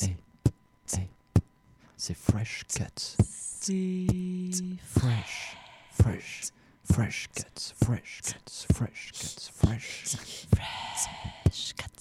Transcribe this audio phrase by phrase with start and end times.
[0.00, 0.16] Hey,
[0.92, 1.08] hey,
[1.96, 3.16] c'est fresh cuts.
[4.84, 5.56] Fresh,
[5.92, 6.42] fresh,
[6.84, 10.16] fresh cuts, fresh cuts, fresh cuts, fresh.
[10.50, 11.91] Fresh cuts.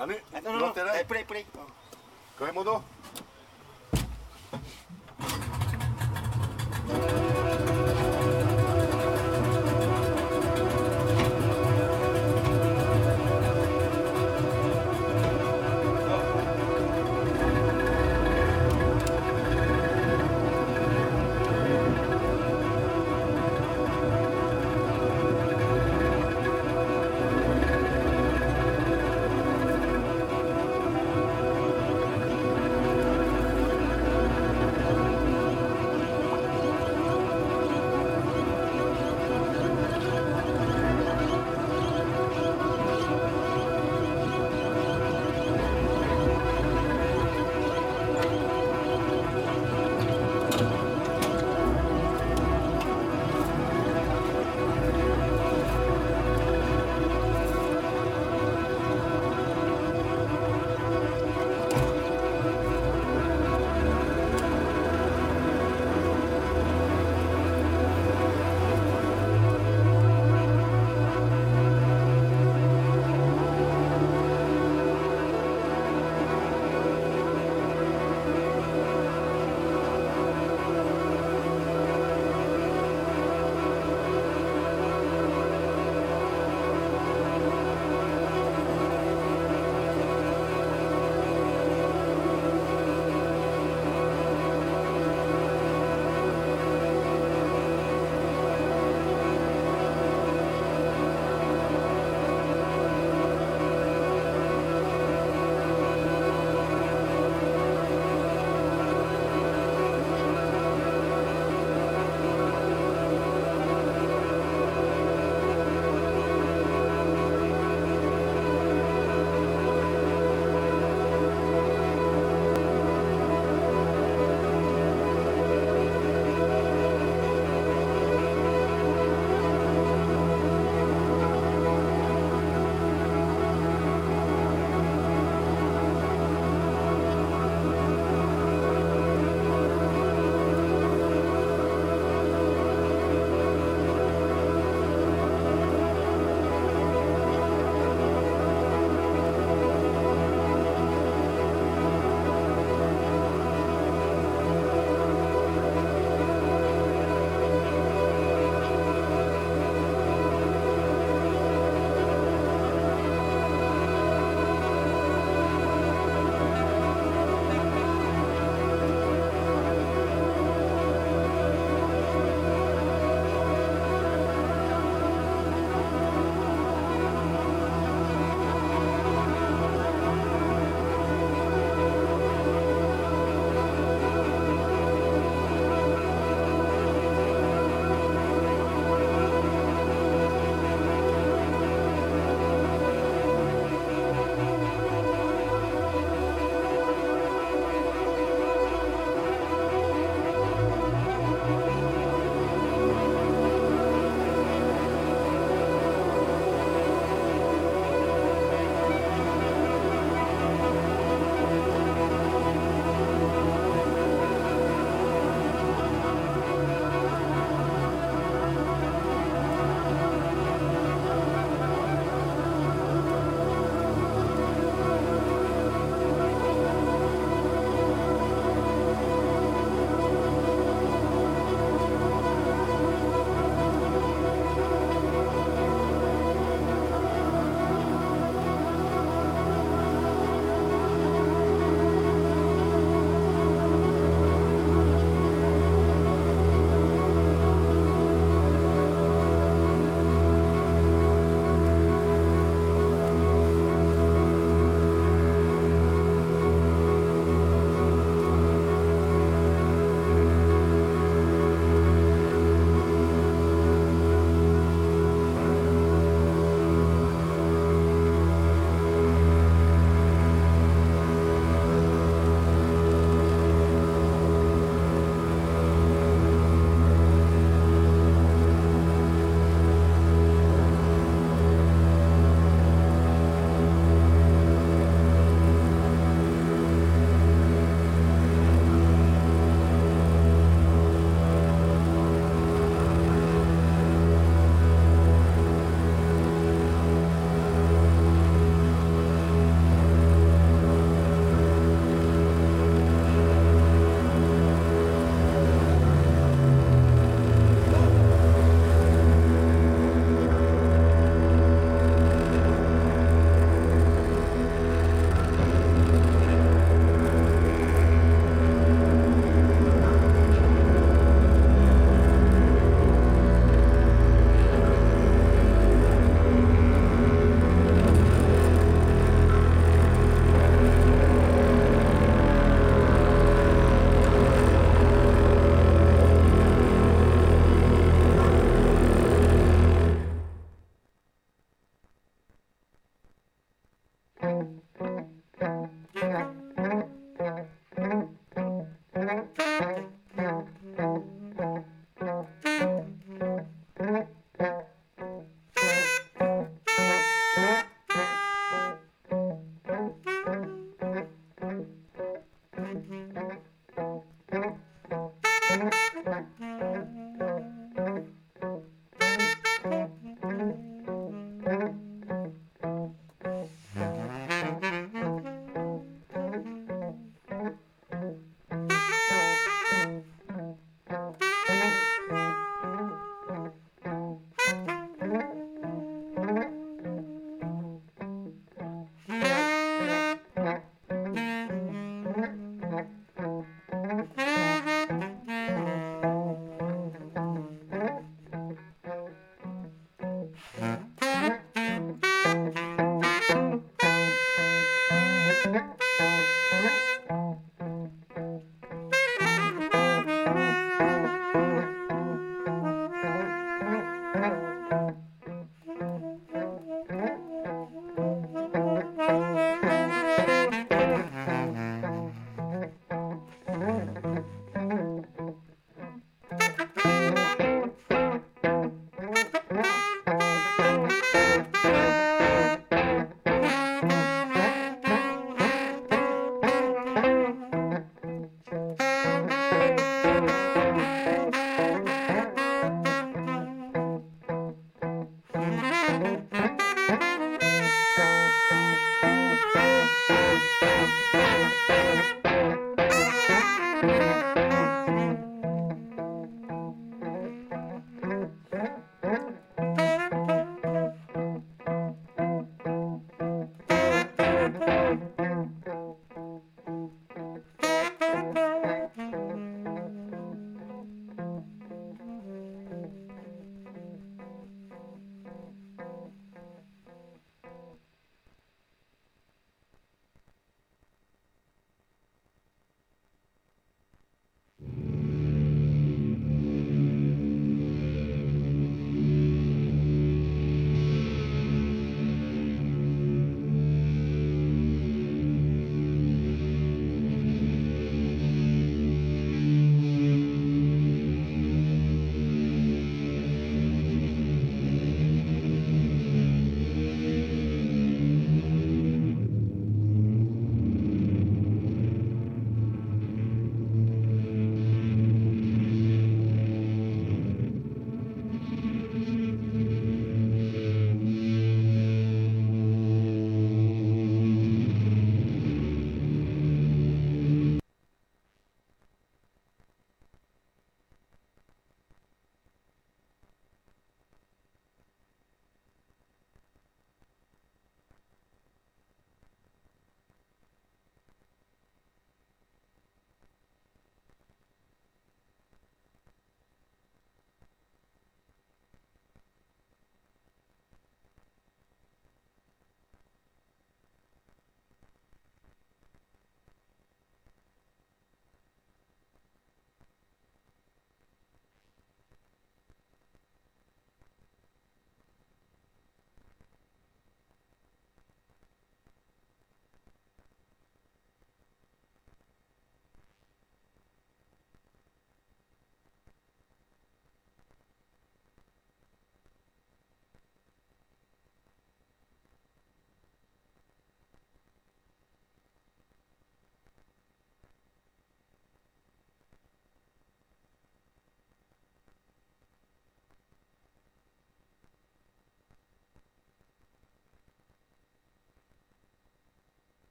[0.00, 1.44] あれ乗っないプレイプレイ
[2.38, 2.82] 買い物